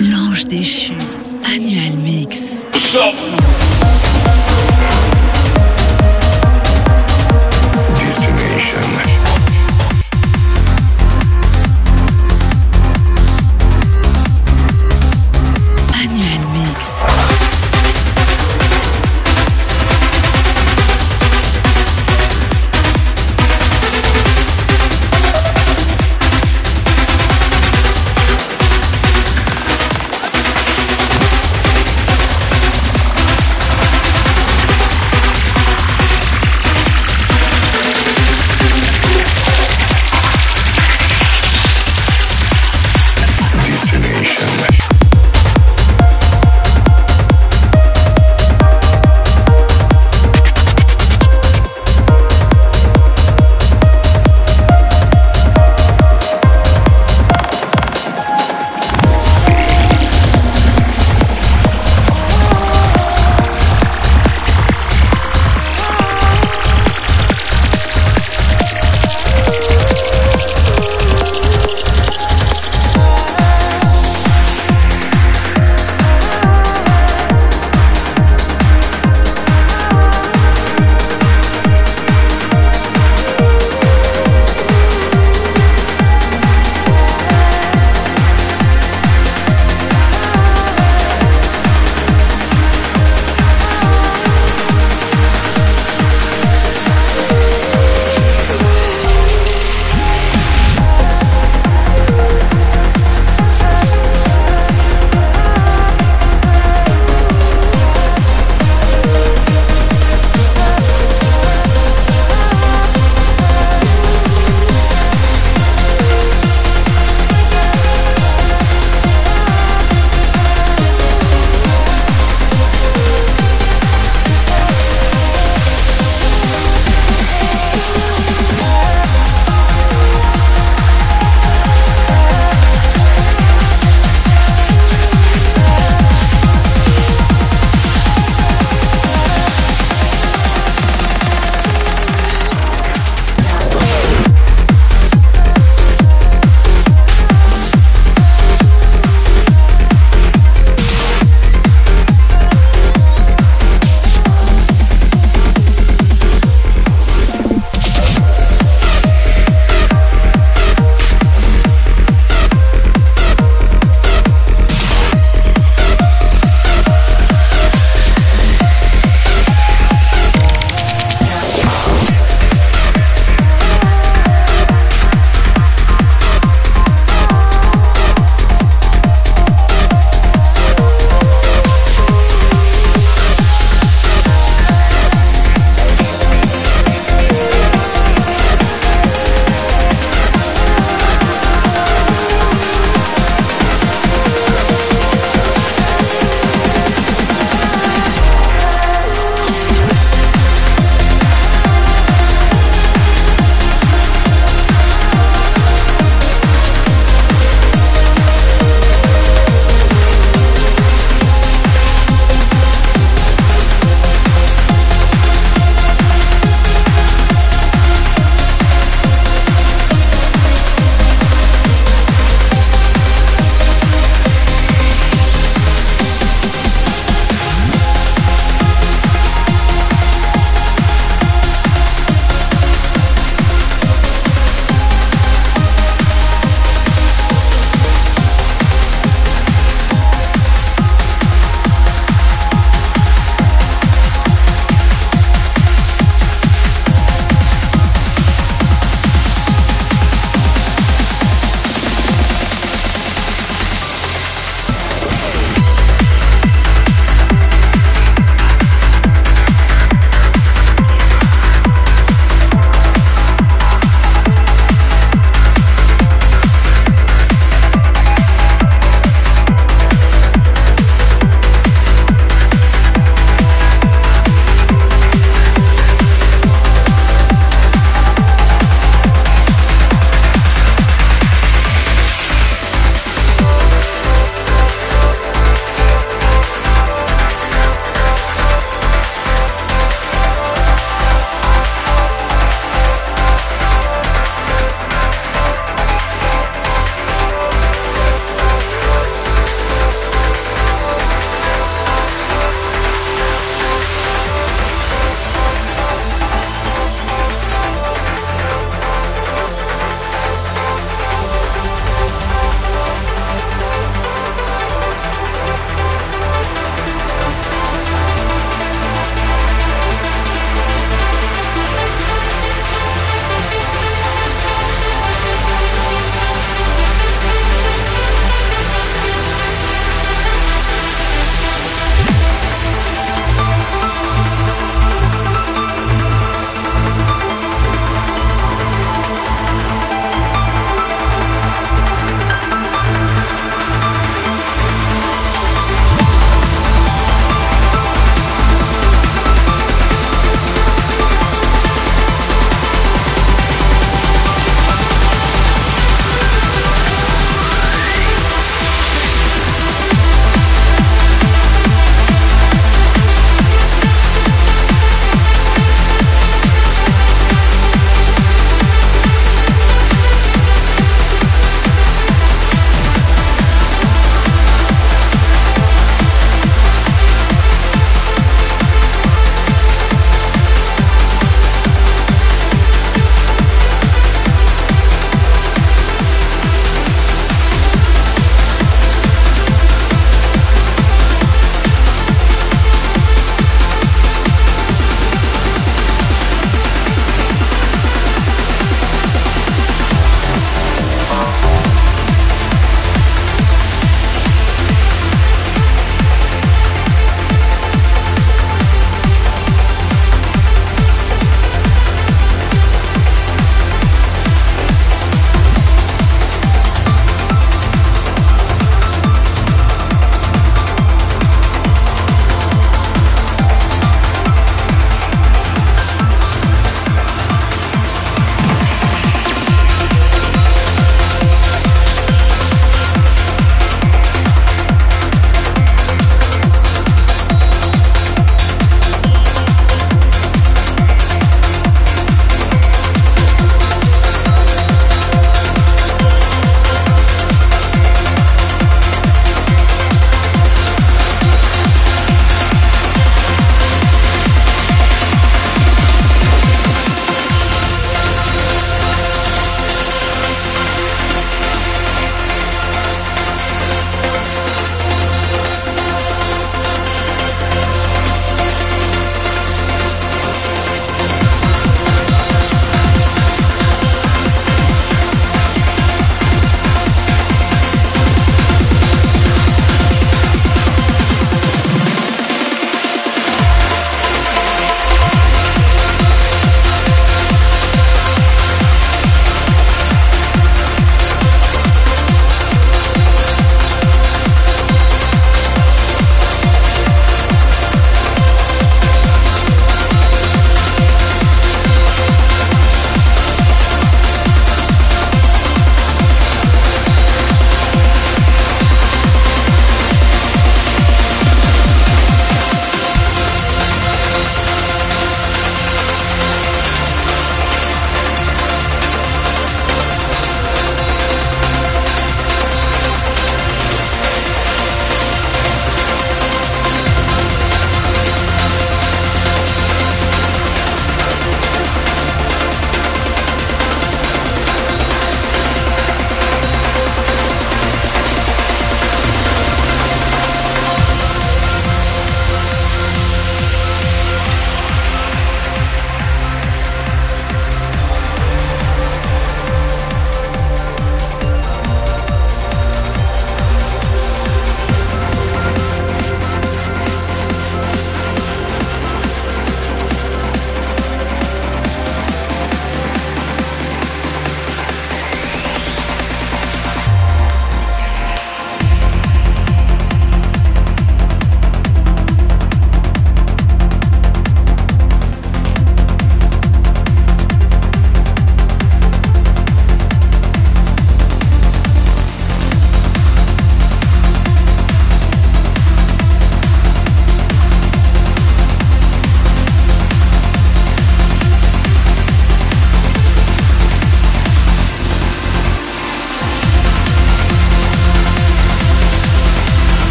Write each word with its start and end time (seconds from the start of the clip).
L'ange 0.00 0.44
déchu. 0.46 0.92
Annual 1.44 1.96
Mix. 2.04 2.64
Destination. 7.98 9.13